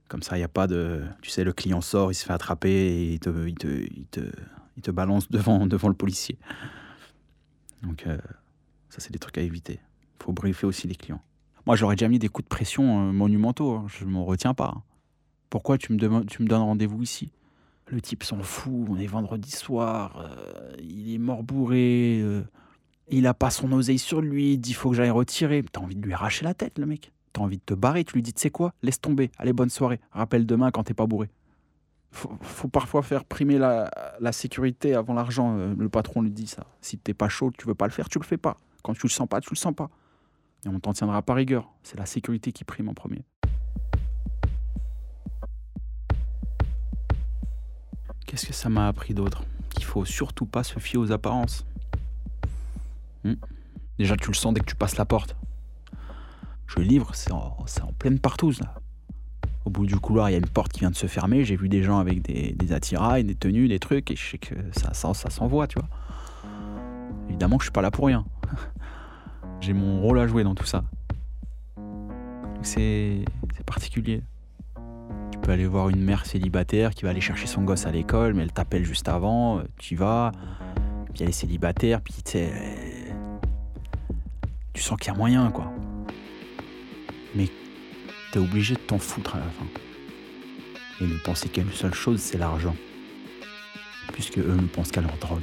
Comme 0.07 0.21
ça, 0.21 0.37
il 0.37 0.39
n'y 0.39 0.45
a 0.45 0.49
pas 0.49 0.67
de. 0.67 1.03
Tu 1.21 1.31
sais, 1.31 1.43
le 1.43 1.51
client 1.51 1.81
sort, 1.81 2.11
il 2.11 2.15
se 2.15 2.25
fait 2.25 2.33
attraper 2.33 2.71
et 2.71 3.13
il 3.13 3.19
te, 3.19 3.47
il 3.47 3.55
te, 3.55 3.67
il 3.67 4.05
te, 4.05 4.21
il 4.77 4.83
te 4.83 4.91
balance 4.91 5.29
devant, 5.29 5.65
devant 5.67 5.87
le 5.87 5.95
policier. 5.95 6.37
Donc, 7.81 8.05
euh, 8.05 8.17
ça, 8.89 8.99
c'est 8.99 9.11
des 9.11 9.19
trucs 9.19 9.37
à 9.37 9.41
éviter. 9.41 9.79
Il 10.19 10.23
faut 10.23 10.31
briefer 10.31 10.67
aussi 10.67 10.87
les 10.87 10.95
clients. 10.95 11.21
Moi, 11.65 11.75
j'aurais 11.75 11.95
déjà 11.95 12.07
mis 12.07 12.19
des 12.19 12.29
coups 12.29 12.45
de 12.45 12.49
pression 12.49 13.09
euh, 13.09 13.11
monumentaux. 13.11 13.71
hein. 13.73 13.85
Je 13.87 14.05
m'en 14.05 14.23
retiens 14.23 14.53
pas. 14.53 14.83
Pourquoi 15.49 15.77
tu 15.77 15.93
me, 15.93 16.23
tu 16.25 16.43
me 16.43 16.47
donnes 16.47 16.61
rendez-vous 16.61 17.01
ici? 17.01 17.31
Le 17.87 18.01
type 18.01 18.23
s'en 18.23 18.39
fout. 18.43 18.87
On 18.89 18.97
est 18.97 19.07
vendredi 19.07 19.51
soir. 19.51 20.17
euh, 20.19 20.75
il 20.79 21.13
est 21.13 21.17
mort 21.17 21.43
bourré. 21.43 22.19
euh, 22.21 22.43
il 23.09 23.25
a 23.27 23.33
pas 23.33 23.49
son 23.49 23.71
oseille 23.71 23.99
sur 23.99 24.21
lui. 24.21 24.53
Il 24.53 24.57
dit 24.59 24.73
faut 24.73 24.91
que 24.91 24.95
j'aille 24.95 25.09
retirer. 25.09 25.63
T'as 25.71 25.81
envie 25.81 25.95
de 25.95 26.05
lui 26.05 26.13
arracher 26.13 26.43
la 26.45 26.53
tête, 26.53 26.77
le 26.77 26.85
mec. 26.85 27.11
T'as 27.33 27.41
envie 27.41 27.57
de 27.57 27.63
te 27.65 27.73
barrer. 27.73 28.03
Tu 28.03 28.13
lui 28.13 28.21
dis, 28.21 28.33
tu 28.33 28.41
sais 28.41 28.49
quoi? 28.51 28.73
Laisse 28.83 29.01
tomber. 29.01 29.31
Allez, 29.37 29.53
bonne 29.53 29.69
soirée. 29.69 29.99
Rappelle 30.11 30.45
demain 30.45 30.71
quand 30.71 30.83
t'es 30.83 30.93
pas 30.93 31.05
bourré. 31.07 31.29
Faut, 32.11 32.31
faut 32.41 32.67
parfois 32.69 33.01
faire 33.01 33.25
primer 33.25 33.57
la, 33.57 33.89
sécurité 34.31 34.93
avant 34.93 35.13
l'argent. 35.13 35.55
Le 35.77 35.89
patron 35.89 36.21
lui 36.21 36.31
dit 36.31 36.47
ça. 36.47 36.65
Si 36.79 36.97
t'es 36.97 37.13
pas 37.13 37.27
chaud, 37.27 37.51
tu 37.57 37.67
veux 37.67 37.75
pas 37.75 37.87
le 37.87 37.91
faire, 37.91 38.07
tu 38.07 38.19
le 38.19 38.23
fais 38.23 38.37
pas. 38.37 38.57
Quand 38.83 38.93
tu 38.93 39.05
le 39.05 39.11
sens 39.11 39.27
pas, 39.27 39.41
tu 39.41 39.49
le 39.51 39.57
sens 39.57 39.73
pas. 39.75 39.89
Et 40.65 40.69
on 40.69 40.79
t'en 40.79 40.93
tiendra 40.93 41.21
pas 41.21 41.35
rigueur. 41.35 41.69
C'est 41.83 41.97
la 41.97 42.07
sécurité 42.07 42.51
qui 42.51 42.63
prime 42.63 42.89
en 42.89 42.93
premier. 42.93 43.23
Qu'est-ce 48.25 48.47
que 48.47 48.53
ça 48.53 48.69
m'a 48.69 48.87
appris 48.87 49.13
d'autre? 49.13 49.43
Qu'il 49.69 49.85
faut 49.85 50.05
surtout 50.05 50.47
pas 50.47 50.63
se 50.63 50.79
fier 50.79 50.97
aux 50.97 51.11
apparences. 51.11 51.65
Hmm. 53.23 53.35
Déjà, 53.99 54.17
tu 54.17 54.27
le 54.27 54.33
sens 54.33 54.53
dès 54.53 54.59
que 54.59 54.65
tu 54.65 54.75
passes 54.75 54.97
la 54.97 55.05
porte. 55.05 55.35
Je 56.67 56.79
livre, 56.79 57.13
c'est 57.13 57.31
en, 57.31 57.65
pleine 57.99 58.19
partouze. 58.19 58.61
Au 59.65 59.69
bout 59.69 59.85
du 59.85 59.97
couloir, 59.97 60.29
il 60.29 60.33
y 60.33 60.35
a 60.35 60.39
une 60.39 60.47
porte 60.47 60.71
qui 60.73 60.79
vient 60.79 60.89
de 60.89 60.95
se 60.95 61.07
fermer. 61.07 61.45
J'ai 61.45 61.55
vu 61.55 61.69
des 61.69 61.83
gens 61.83 61.99
avec 61.99 62.21
des, 62.21 62.53
des 62.53 62.73
attirails, 62.73 63.23
des 63.23 63.35
tenues, 63.35 63.67
des 63.67 63.79
trucs, 63.79 64.09
et 64.11 64.15
je 64.15 64.31
sais 64.31 64.37
que 64.37 64.55
ça, 64.71 64.93
ça, 64.93 65.13
ça 65.13 65.29
s'envoie, 65.29 65.67
tu 65.67 65.79
vois. 65.79 65.89
Évidemment 67.29 67.57
que 67.57 67.63
je 67.63 67.67
suis 67.67 67.73
pas 67.73 67.81
là 67.81 67.91
pour 67.91 68.07
rien. 68.07 68.25
J'ai 69.61 69.73
mon 69.73 70.01
rôle 70.01 70.19
à 70.19 70.27
jouer 70.27 70.43
dans 70.43 70.55
tout 70.55 70.65
ça. 70.65 70.83
C'est 72.61 73.23
particulier. 73.65 74.21
Tu 75.31 75.39
peux 75.39 75.51
aller 75.51 75.67
voir 75.67 75.89
une 75.89 76.01
mère 76.01 76.25
célibataire 76.25 76.93
qui 76.93 77.03
va 77.03 77.11
aller 77.11 77.21
chercher 77.21 77.47
son 77.47 77.63
gosse 77.63 77.85
à 77.85 77.91
l'école, 77.91 78.33
mais 78.33 78.43
elle 78.43 78.51
t'appelle 78.51 78.85
juste 78.85 79.07
avant, 79.07 79.59
euh, 79.59 79.63
tu 79.77 79.93
y 79.93 79.97
vas, 79.97 80.31
puis 81.13 81.23
elle 81.23 81.29
est 81.29 81.33
célibataire, 81.33 82.01
puis 82.01 82.13
tu 82.13 82.31
sais, 82.31 82.51
euh, 82.53 83.11
tu 84.73 84.81
sens 84.81 84.97
qu'il 84.99 85.11
y 85.11 85.15
a 85.15 85.17
moyen, 85.17 85.51
quoi. 85.51 85.71
Mais 87.35 87.49
t'es 88.31 88.39
obligé 88.39 88.75
de 88.75 88.79
t'en 88.79 88.99
foutre 88.99 89.35
à 89.35 89.39
la 89.39 89.45
fin. 89.45 89.65
Et 91.01 91.07
de 91.07 91.17
penser 91.23 91.49
qu'une 91.49 91.71
seule 91.71 91.93
chose, 91.93 92.19
c'est 92.19 92.37
l'argent. 92.37 92.75
Puisque 94.13 94.37
eux 94.37 94.57
ne 94.59 94.67
pensent 94.67 94.91
qu'à 94.91 95.01
leur 95.01 95.17
drogue. 95.17 95.41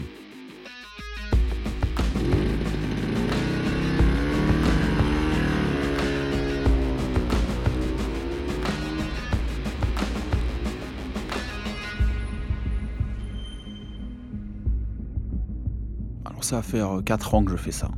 Ça 16.52 16.60
faire 16.60 17.00
4 17.02 17.34
ans 17.34 17.44
que 17.44 17.50
je 17.50 17.56
fais 17.56 17.72
ça. 17.72 17.90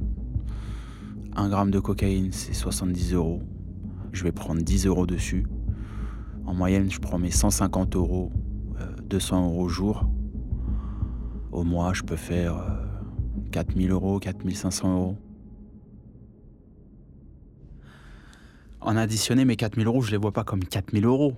1 1.35 1.49
gramme 1.49 1.73
de 1.73 1.81
cocaïne, 1.81 2.31
c'est 2.31 2.55
70 2.55 3.13
euros. 3.13 3.43
Je 4.13 4.23
vais 4.23 4.31
prendre 4.31 4.63
10 4.63 4.87
euros 4.87 5.07
dessus. 5.07 5.45
En 6.47 6.55
moyenne, 6.55 6.89
je 6.89 7.01
prends 7.01 7.19
mes 7.19 7.33
150 7.33 7.97
euros, 7.97 8.31
euh, 8.81 8.87
200 9.11 9.47
euros 9.47 9.65
au 9.65 9.69
jour. 9.69 10.09
Au 11.51 11.65
mois, 11.65 11.95
je 11.95 12.03
peux 12.03 12.15
faire 12.15 12.57
euh, 12.57 13.51
4000 13.51 13.91
euros, 13.91 14.21
4500 14.21 14.95
euros. 14.95 15.17
En 18.81 18.97
additionné, 18.97 19.45
mes 19.45 19.57
4000 19.57 19.89
euros, 19.89 20.01
je 20.01 20.13
les 20.13 20.17
vois 20.17 20.33
pas 20.33 20.45
comme 20.45 20.63
4000 20.63 21.05
euros. 21.07 21.35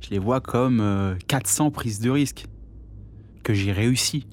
Je 0.00 0.10
les 0.10 0.20
vois 0.20 0.40
comme 0.40 0.78
euh, 0.80 1.16
400 1.26 1.72
prises 1.72 1.98
de 1.98 2.10
risque 2.10 2.46
que 3.42 3.54
j'ai 3.54 3.72
réussi, 3.72 4.28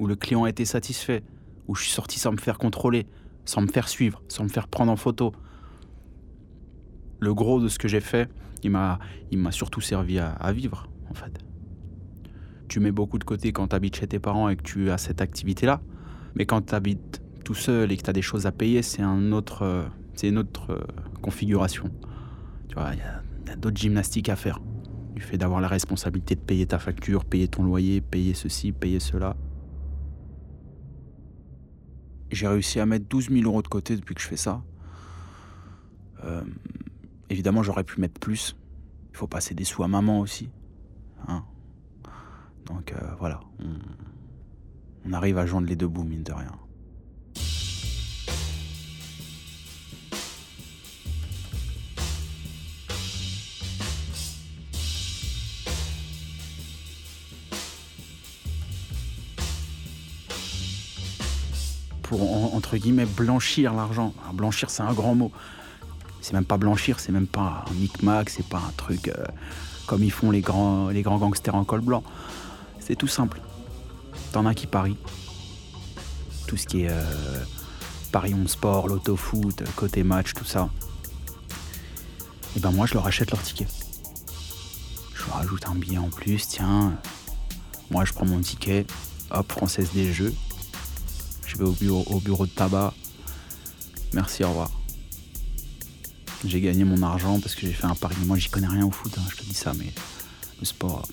où 0.00 0.06
le 0.06 0.16
client 0.16 0.44
a 0.44 0.48
été 0.48 0.64
satisfait, 0.64 1.22
où 1.68 1.76
je 1.76 1.82
suis 1.82 1.92
sorti 1.92 2.18
sans 2.18 2.32
me 2.32 2.38
faire 2.38 2.58
contrôler, 2.58 3.06
sans 3.44 3.60
me 3.60 3.68
faire 3.68 3.86
suivre, 3.86 4.22
sans 4.26 4.44
me 4.44 4.48
faire 4.48 4.66
prendre 4.66 4.90
en 4.90 4.96
photo. 4.96 5.32
Le 7.20 7.34
gros 7.34 7.60
de 7.60 7.68
ce 7.68 7.78
que 7.78 7.86
j'ai 7.86 8.00
fait, 8.00 8.28
il 8.62 8.70
m'a, 8.70 8.98
il 9.30 9.38
m'a 9.38 9.52
surtout 9.52 9.82
servi 9.82 10.18
à, 10.18 10.52
vivre, 10.52 10.88
en 11.10 11.14
fait. 11.14 11.38
Tu 12.66 12.80
mets 12.80 12.92
beaucoup 12.92 13.18
de 13.18 13.24
côté 13.24 13.52
quand 13.52 13.68
tu 13.68 13.76
habites 13.76 13.96
chez 13.96 14.06
tes 14.06 14.18
parents 14.18 14.48
et 14.48 14.56
que 14.56 14.62
tu 14.62 14.90
as 14.90 14.96
cette 14.96 15.20
activité-là, 15.20 15.82
mais 16.34 16.46
quand 16.46 16.62
tu 16.62 16.74
habites 16.74 17.20
tout 17.44 17.54
seul 17.54 17.92
et 17.92 17.96
que 17.96 18.02
tu 18.02 18.10
as 18.10 18.14
des 18.14 18.22
choses 18.22 18.46
à 18.46 18.52
payer, 18.52 18.80
c'est 18.80 19.02
un 19.02 19.32
autre, 19.32 19.86
c'est 20.14 20.28
une 20.28 20.38
autre 20.38 20.86
configuration. 21.20 21.90
Tu 22.68 22.74
vois, 22.74 22.92
il 22.94 22.98
y 23.48 23.52
a 23.52 23.56
d'autres 23.56 23.76
gymnastiques 23.76 24.30
à 24.30 24.36
faire. 24.36 24.60
Du 25.14 25.20
fait 25.20 25.36
d'avoir 25.36 25.60
la 25.60 25.68
responsabilité 25.68 26.36
de 26.36 26.40
payer 26.40 26.64
ta 26.66 26.78
facture, 26.78 27.26
payer 27.26 27.48
ton 27.48 27.64
loyer, 27.64 28.00
payer 28.00 28.32
ceci, 28.32 28.72
payer 28.72 29.00
cela. 29.00 29.36
J'ai 32.30 32.46
réussi 32.46 32.78
à 32.80 32.86
mettre 32.86 33.06
12 33.08 33.30
000 33.30 33.44
euros 33.44 33.62
de 33.62 33.68
côté 33.68 33.96
depuis 33.96 34.14
que 34.14 34.20
je 34.20 34.26
fais 34.28 34.36
ça. 34.36 34.62
Euh, 36.24 36.42
évidemment, 37.28 37.62
j'aurais 37.62 37.84
pu 37.84 38.00
mettre 38.00 38.20
plus. 38.20 38.56
Il 39.12 39.16
faut 39.16 39.26
passer 39.26 39.54
des 39.54 39.64
sous 39.64 39.82
à 39.82 39.88
maman 39.88 40.20
aussi. 40.20 40.48
hein. 41.28 41.44
Donc 42.66 42.92
euh, 42.92 43.14
voilà, 43.18 43.40
on, 43.58 43.66
on 45.06 45.12
arrive 45.12 45.38
à 45.38 45.46
joindre 45.46 45.66
les 45.66 45.74
deux 45.76 45.88
bouts, 45.88 46.04
mine 46.04 46.22
de 46.22 46.32
rien. 46.32 46.52
Pour, 62.10 62.22
en- 62.22 62.56
entre 62.56 62.76
guillemets, 62.76 63.06
blanchir 63.06 63.72
l'argent. 63.72 64.12
Blanchir, 64.34 64.68
c'est 64.68 64.82
un 64.82 64.92
grand 64.92 65.14
mot. 65.14 65.30
C'est 66.20 66.32
même 66.32 66.44
pas 66.44 66.58
blanchir, 66.58 66.98
c'est 66.98 67.12
même 67.12 67.28
pas 67.28 67.64
un 67.70 67.74
micmac, 67.74 68.28
c'est 68.30 68.46
pas 68.46 68.58
un 68.58 68.72
truc 68.76 69.06
euh, 69.06 69.14
comme 69.86 70.02
ils 70.02 70.10
font 70.10 70.32
les 70.32 70.40
grands, 70.40 70.90
gangsters 70.92 71.54
en 71.54 71.62
col 71.64 71.82
blanc. 71.82 72.02
C'est 72.80 72.96
tout 72.96 73.06
simple. 73.06 73.40
T'en 74.32 74.44
as 74.44 74.54
qui 74.54 74.66
parient. 74.66 74.96
Tout 76.48 76.56
ce 76.56 76.66
qui 76.66 76.82
est 76.82 76.90
euh, 76.90 77.04
Paris 78.10 78.34
on 78.34 78.48
sport, 78.48 78.88
l'auto-foot, 78.88 79.62
côté 79.76 80.02
match, 80.02 80.34
tout 80.34 80.44
ça. 80.44 80.68
Et 82.56 82.60
ben 82.60 82.72
moi, 82.72 82.86
je 82.86 82.94
leur 82.94 83.06
achète 83.06 83.30
leur 83.30 83.40
ticket. 83.40 83.68
Je 85.14 85.24
leur 85.26 85.36
rajoute 85.36 85.64
un 85.68 85.76
billet 85.76 85.98
en 85.98 86.10
plus, 86.10 86.48
tiens. 86.48 86.92
Moi, 87.92 88.04
je 88.04 88.12
prends 88.12 88.26
mon 88.26 88.40
ticket, 88.40 88.84
hop, 89.30 89.52
Française 89.52 89.90
des 89.94 90.12
Jeux. 90.12 90.34
Je 91.50 91.56
vais 91.56 91.64
au 91.64 91.72
bureau, 91.72 92.04
au 92.06 92.20
bureau 92.20 92.46
de 92.46 92.50
tabac. 92.52 92.94
Merci, 94.12 94.44
au 94.44 94.50
revoir. 94.50 94.70
J'ai 96.44 96.60
gagné 96.60 96.84
mon 96.84 97.02
argent 97.02 97.40
parce 97.40 97.56
que 97.56 97.62
j'ai 97.62 97.72
fait 97.72 97.86
un 97.86 97.96
pari. 97.96 98.14
Moi, 98.24 98.38
j'y 98.38 98.48
connais 98.48 98.68
rien 98.68 98.86
au 98.86 98.92
foot, 98.92 99.12
hein, 99.18 99.22
je 99.32 99.36
te 99.36 99.42
dis 99.42 99.54
ça, 99.54 99.72
mais 99.76 99.92
le 100.60 100.64
sport, 100.64 101.08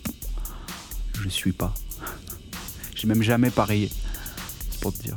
je 1.19 1.27
suis 1.27 1.53
pas. 1.53 1.73
J'ai 2.95 3.07
même 3.07 3.23
jamais 3.23 3.49
parié. 3.49 3.89
C'est 4.69 4.79
pour 4.79 4.93
te 4.93 5.01
dire. 5.01 5.15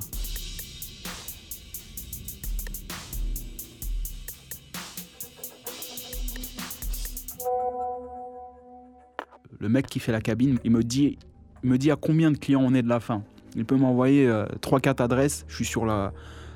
Le 9.59 9.69
mec 9.69 9.87
qui 9.87 10.00
fait 10.00 10.12
la 10.12 10.23
cabine, 10.23 10.59
il 10.65 10.71
me 10.71 10.83
dit, 10.83 11.19
il 11.62 11.69
me 11.69 11.77
dit 11.77 11.91
à 11.91 11.97
combien 11.97 12.31
de 12.31 12.39
clients 12.39 12.62
on 12.62 12.73
est 12.73 12.83
de 12.83 12.89
la 12.89 13.00
fin. 13.00 13.23
Il 13.57 13.64
peut 13.64 13.76
m'envoyer 13.76 14.28
3-4 14.28 15.02
adresses, 15.02 15.45
je 15.49 15.57
suis 15.57 15.64
sur 15.64 15.85
la, 15.85 16.12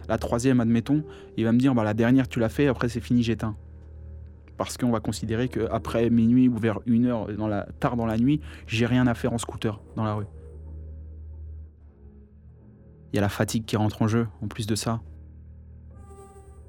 la 0.08 0.18
troisième, 0.18 0.60
admettons. 0.60 1.02
Il 1.36 1.44
va 1.44 1.52
me 1.52 1.58
dire, 1.58 1.74
bah, 1.74 1.84
la 1.84 1.94
dernière, 1.94 2.28
tu 2.28 2.40
l'as 2.40 2.48
fait, 2.48 2.66
après 2.66 2.88
c'est 2.88 3.00
fini, 3.00 3.22
j'éteins. 3.22 3.56
Parce 4.56 4.76
qu'on 4.76 4.90
va 4.90 5.00
considérer 5.00 5.48
qu'après 5.48 6.10
minuit 6.10 6.48
ou 6.48 6.56
vers 6.56 6.80
une 6.86 7.06
heure, 7.06 7.26
tard 7.80 7.96
dans 7.96 8.06
la 8.06 8.16
nuit, 8.16 8.40
j'ai 8.66 8.86
rien 8.86 9.06
à 9.06 9.14
faire 9.14 9.32
en 9.32 9.38
scooter 9.38 9.80
dans 9.96 10.04
la 10.04 10.14
rue. 10.14 10.26
Il 13.12 13.16
y 13.16 13.18
a 13.18 13.22
la 13.22 13.28
fatigue 13.28 13.64
qui 13.64 13.76
rentre 13.76 14.02
en 14.02 14.08
jeu, 14.08 14.26
en 14.42 14.48
plus 14.48 14.66
de 14.66 14.74
ça. 14.74 15.00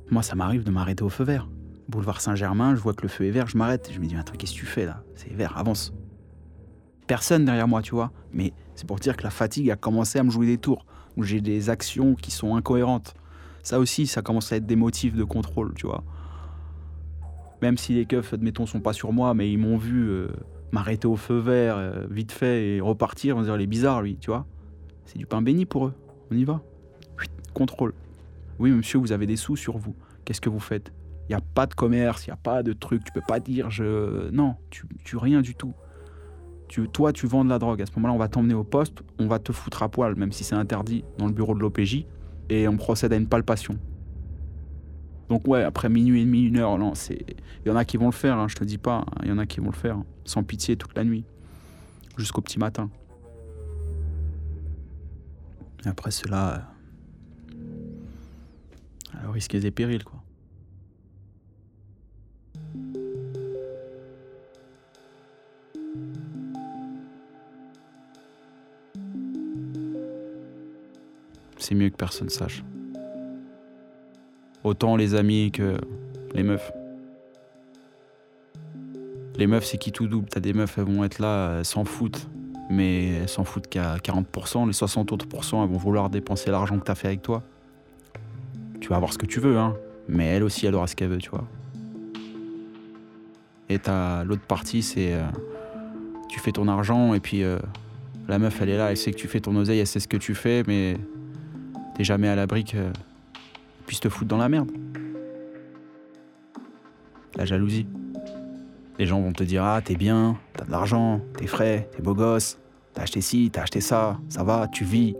Moi, 0.10 0.24
ça 0.24 0.36
m'arrive 0.36 0.64
de 0.64 0.72
m'arrêter 0.72 1.04
au 1.04 1.10
feu 1.10 1.24
vert. 1.24 1.48
Boulevard 1.88 2.22
Saint-Germain, 2.22 2.76
je 2.76 2.82
vois 2.82 2.94
que 2.94 3.04
le 3.04 3.08
feu 3.08 3.26
est 3.26 3.32
vert, 3.32 3.48
je 3.48 3.58
m'arrête. 3.58 3.92
Je 3.94 4.00
me 4.00 4.06
dis, 4.06 4.16
attends, 4.16 4.36
qu'est-ce 4.36 4.54
que 4.54 4.60
tu 4.60 4.66
fais 4.66 4.86
là? 4.86 5.04
C'est 5.16 5.32
vert, 5.32 5.58
avance. 5.58 5.94
Personne 7.08 7.46
derrière 7.46 7.68
moi, 7.68 7.82
tu 7.82 7.92
vois. 7.92 8.12
Mais 8.34 8.54
c'est 8.76 8.88
pour 8.88 9.00
dire 9.00 9.16
que 9.16 9.24
la 9.24 9.30
fatigue 9.30 9.70
a 9.70 9.76
commencé 9.76 10.20
à 10.20 10.24
me 10.24 10.30
jouer 10.30 10.48
des 10.48 10.58
tours, 10.58 10.86
j'ai 11.18 11.42
des 11.42 11.70
actions 11.70 12.16
qui 12.16 12.32
sont 12.32 12.56
incohérentes. 12.56 13.14
Ça 13.64 13.80
aussi, 13.80 14.06
ça 14.06 14.22
commence 14.22 14.52
à 14.52 14.58
être 14.58 14.66
des 14.66 14.76
motifs 14.76 15.16
de 15.16 15.24
contrôle, 15.24 15.74
tu 15.76 15.88
vois. 15.88 16.04
Même 17.62 17.78
si 17.78 17.94
les 17.94 18.06
keufs, 18.06 18.34
admettons, 18.34 18.66
sont 18.66 18.82
pas 18.82 18.94
sur 18.94 19.12
moi, 19.14 19.34
mais 19.34 19.52
ils 19.52 19.58
m'ont 19.58 19.78
vu 19.78 20.08
euh, 20.08 20.28
m'arrêter 20.72 21.08
au 21.08 21.16
feu 21.16 21.38
vert, 21.38 21.78
euh, 21.78 22.06
vite 22.10 22.32
fait, 22.32 22.76
et 22.76 22.82
repartir, 22.82 23.38
on 23.38 23.40
va 23.40 23.46
dire, 23.46 23.56
il 23.56 23.64
est 23.64 23.68
bizarre, 23.68 24.02
lui, 24.02 24.18
tu 24.18 24.30
vois. 24.30 24.46
C'est 25.06 25.18
du 25.18 25.26
pain 25.26 25.42
béni 25.42 25.66
pour 25.66 25.88
eux. 25.88 25.94
On 26.32 26.36
y 26.36 26.44
va. 26.44 26.62
Contrôle. 27.54 27.94
Oui, 28.60 28.72
monsieur, 28.72 29.00
vous 29.00 29.12
avez 29.12 29.26
des 29.26 29.36
sous 29.36 29.56
sur 29.56 29.78
vous. 29.78 29.96
Qu'est-ce 30.26 30.42
que 30.42 30.50
vous 30.50 30.60
faites? 30.60 30.92
Il 31.28 31.32
n'y 31.32 31.36
a 31.36 31.42
pas 31.42 31.66
de 31.66 31.74
commerce, 31.74 32.28
il 32.28 32.30
n'y 32.30 32.34
a 32.34 32.38
pas 32.38 32.62
de 32.62 32.74
truc. 32.74 33.04
Tu 33.04 33.12
peux 33.12 33.22
pas 33.26 33.40
dire 33.40 33.72
je. 33.72 34.30
Non, 34.30 34.56
tu, 34.70 34.84
tu 35.04 35.18
rien 35.18 35.42
du 35.42 35.56
tout. 35.56 35.74
Toi, 36.68 37.14
tu 37.14 37.28
vends 37.28 37.46
de 37.46 37.50
la 37.50 37.60
drogue. 37.60 37.82
À 37.82 37.86
ce 37.86 37.92
moment-là, 37.96 38.14
on 38.14 38.18
va 38.18 38.28
t'emmener 38.28 38.54
au 38.54 38.64
poste, 38.64 39.04
on 39.20 39.28
va 39.28 39.40
te 39.40 39.52
foutre 39.52 39.84
à 39.84 39.90
poil, 39.90 40.16
même 40.16 40.32
si 40.32 40.44
c'est 40.44 40.56
interdit 40.56 41.04
dans 41.18 41.28
le 41.28 41.34
bureau 41.34 41.54
de 41.54 41.60
l'OPJ, 41.60 42.06
et 42.50 42.68
on 42.68 42.76
procède 42.76 43.14
à 43.14 43.16
une 43.16 43.28
palpation. 43.28 43.78
Donc 45.30 45.48
ouais, 45.48 45.64
après 45.64 45.90
minuit 45.90 46.22
et 46.22 46.26
demi, 46.26 46.44
une 46.44 46.58
heure, 46.58 46.78
non, 46.78 46.94
c'est. 46.94 47.26
Il 47.66 47.70
y 47.70 47.72
en 47.72 47.76
a 47.76 47.86
qui 47.86 47.98
vont 47.98 48.08
le 48.08 48.12
faire, 48.12 48.38
hein, 48.38 48.48
je 48.48 48.56
te 48.56 48.64
dis 48.64 48.78
pas. 48.78 49.06
Il 49.24 49.30
y 49.30 49.32
en 49.32 49.38
a 49.38 49.46
qui 49.46 49.60
vont 49.60 49.72
le 49.72 49.76
faire, 49.76 49.98
sans 50.24 50.44
pitié 50.44 50.76
toute 50.76 50.96
la 50.96 51.04
nuit, 51.04 51.24
jusqu'au 52.18 52.42
petit 52.42 52.60
matin. 52.60 52.90
Et 55.86 55.88
après 55.88 56.12
cela, 56.12 56.70
euh, 59.16 59.30
risques 59.32 59.56
et 59.56 59.72
périls, 59.72 60.04
quoi. 60.04 60.25
C'est 71.66 71.74
mieux 71.74 71.90
que 71.90 71.96
personne 71.96 72.30
sache. 72.30 72.64
Autant 74.64 74.96
les 74.98 75.16
amis 75.16 75.50
que 75.52 75.78
les 76.36 76.44
meufs. 76.44 76.72
Les 79.36 79.48
meufs, 79.48 79.66
c'est 79.66 79.80
qui 79.80 79.92
tout 79.92 80.08
double? 80.08 80.28
T'as 80.30 80.42
des 80.42 80.54
meufs, 80.54 80.78
elles 80.78 80.84
vont 80.84 81.04
être 81.04 81.18
là, 81.18 81.58
elles 81.58 81.66
s'en 81.66 81.84
foutent. 81.84 82.28
Mais 82.70 83.14
elles 83.14 83.30
s'en 83.30 83.46
foutent 83.46 83.66
qu'à 83.66 83.98
40%. 83.98 84.68
Les 84.68 84.74
60 84.74 85.12
autres 85.12 85.28
pourcents, 85.28 85.64
elles 85.64 85.72
vont 85.72 85.80
vouloir 85.80 86.12
dépenser 86.12 86.52
l'argent 86.52 86.78
que 86.78 86.84
t'as 86.84 86.94
fait 86.94 87.08
avec 87.08 87.24
toi. 87.24 87.42
Tu 88.80 88.88
vas 88.90 88.98
avoir 88.98 89.12
ce 89.12 89.18
que 89.18 89.26
tu 89.26 89.40
veux, 89.40 89.58
hein. 89.58 89.76
Mais 90.08 90.28
elle 90.28 90.44
aussi, 90.44 90.68
elle 90.68 90.76
aura 90.76 90.86
ce 90.86 90.96
qu'elle 90.96 91.10
veut, 91.10 91.18
tu 91.18 91.32
vois. 91.32 91.48
Et 93.70 93.80
t'as 93.80 94.24
l'autre 94.24 94.44
partie, 94.44 94.84
c'est. 94.84 95.16
euh, 95.16 95.24
tu 96.30 96.40
fais 96.40 96.52
ton 96.52 96.68
argent 96.68 97.16
et 97.16 97.20
puis 97.20 97.42
euh, 97.42 97.58
la 98.28 98.38
meuf, 98.38 98.62
elle 98.62 98.70
est 98.70 98.78
là, 98.78 98.92
elle 98.92 98.98
sait 98.98 99.10
que 99.12 99.18
tu 99.18 99.28
fais 99.28 99.40
ton 99.40 99.56
oseille, 99.56 99.80
elle 99.80 99.88
sait 99.88 100.00
ce 100.00 100.08
que 100.08 100.18
tu 100.18 100.36
fais, 100.36 100.62
mais 100.68 100.98
t'es 101.96 102.04
jamais 102.04 102.28
à 102.28 102.36
l'abri 102.36 102.64
que 102.66 102.92
puisse 103.86 104.00
te 104.00 104.10
foutre 104.10 104.28
dans 104.28 104.38
la 104.38 104.50
merde. 104.50 104.72
La 107.36 107.46
jalousie. 107.46 107.88
Les 109.00 109.06
gens 109.06 109.22
vont 109.22 109.34
te 109.34 109.44
dire 109.44 109.64
Ah, 109.64 109.82
t'es 109.84 109.96
bien, 109.96 110.38
t'as 110.54 110.66
de 110.66 110.72
l'argent, 110.72 111.22
t'es 111.38 111.48
frais, 111.48 111.90
t'es 111.92 112.02
beau 112.02 112.14
gosse, 112.14 112.60
t'as 112.94 113.04
acheté 113.04 113.22
ci, 113.22 113.50
t'as 113.52 113.64
acheté 113.64 113.82
ça, 113.82 114.20
ça 114.30 114.44
va, 114.44 114.68
tu 114.68 114.86
vis. 114.86 115.16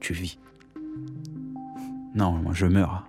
Tu 0.00 0.12
vis. 0.12 0.38
Non, 2.14 2.32
moi 2.32 2.52
je 2.54 2.66
meurs. 2.66 3.06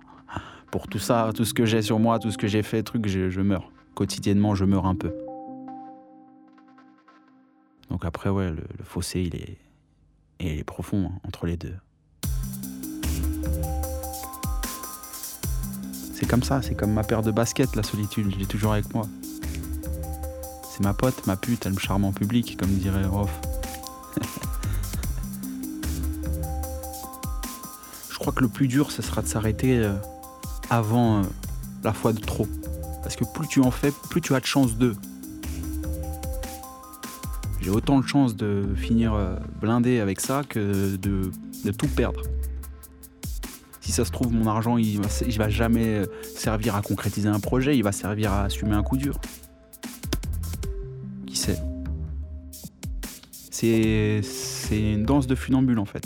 Pour 0.70 0.86
tout 0.88 0.98
ça, 0.98 1.30
tout 1.34 1.44
ce 1.44 1.54
que 1.54 1.64
j'ai 1.64 1.82
sur 1.82 1.98
moi, 1.98 2.18
tout 2.18 2.30
ce 2.30 2.38
que 2.38 2.46
j'ai 2.46 2.62
fait, 2.62 2.82
truc, 2.82 3.06
je, 3.08 3.40
meurs. 3.40 3.70
Quotidiennement, 3.94 4.54
je 4.54 4.64
meurs 4.64 4.86
un 4.86 4.94
peu. 4.94 5.14
Donc 7.90 8.04
après, 8.04 8.28
ouais, 8.28 8.50
le, 8.50 8.62
fossé, 8.84 9.22
il 9.22 9.34
est, 9.36 9.56
il 10.40 10.58
est 10.58 10.64
profond 10.64 11.10
hein, 11.10 11.18
entre 11.26 11.46
les 11.46 11.56
deux. 11.56 11.74
C'est 16.18 16.26
comme 16.26 16.42
ça, 16.42 16.60
c'est 16.62 16.74
comme 16.74 16.92
ma 16.92 17.04
paire 17.04 17.22
de 17.22 17.30
baskets, 17.30 17.76
la 17.76 17.84
solitude, 17.84 18.32
je 18.32 18.38
l'ai 18.40 18.46
toujours 18.46 18.72
avec 18.72 18.92
moi. 18.92 19.06
C'est 20.68 20.82
ma 20.82 20.92
pote, 20.92 21.24
ma 21.28 21.36
pute, 21.36 21.64
elle 21.64 21.74
me 21.74 21.78
charme 21.78 22.04
en 22.04 22.10
public, 22.10 22.56
comme 22.58 22.70
dirait 22.70 23.04
Rof. 23.04 23.30
je 28.10 28.18
crois 28.18 28.32
que 28.32 28.40
le 28.40 28.48
plus 28.48 28.66
dur, 28.66 28.90
ce 28.90 29.00
sera 29.00 29.22
de 29.22 29.28
s'arrêter 29.28 29.78
euh, 29.78 29.94
avant 30.70 31.20
euh, 31.20 31.22
la 31.84 31.92
fois 31.92 32.12
de 32.12 32.18
trop. 32.18 32.48
Parce 33.04 33.14
que 33.14 33.22
plus 33.22 33.46
tu 33.46 33.60
en 33.60 33.70
fais, 33.70 33.92
plus 34.10 34.20
tu 34.20 34.34
as 34.34 34.40
de 34.40 34.46
chance 34.46 34.76
d'eux. 34.76 34.96
J'ai 37.60 37.70
autant 37.70 38.00
de 38.00 38.06
chances 38.08 38.34
de 38.34 38.64
finir 38.74 39.14
euh, 39.14 39.36
blindé 39.60 40.00
avec 40.00 40.20
ça 40.20 40.42
que 40.42 40.96
de, 40.96 41.30
de 41.64 41.70
tout 41.70 41.86
perdre. 41.86 42.22
Si 43.88 43.92
ça 43.92 44.04
se 44.04 44.10
trouve, 44.10 44.34
mon 44.34 44.46
argent, 44.46 44.76
il 44.76 45.00
il 45.26 45.38
va 45.38 45.48
jamais 45.48 45.86
euh, 45.86 46.04
servir 46.36 46.76
à 46.76 46.82
concrétiser 46.82 47.30
un 47.30 47.40
projet, 47.40 47.74
il 47.74 47.82
va 47.82 47.90
servir 47.90 48.30
à 48.30 48.42
assumer 48.44 48.74
un 48.74 48.82
coup 48.82 48.98
dur. 48.98 49.18
Qui 51.26 51.34
sait? 51.34 51.58
C'est 53.50 54.20
une 54.78 55.04
danse 55.04 55.26
de 55.26 55.34
funambule 55.34 55.78
en 55.78 55.86
fait. 55.86 56.02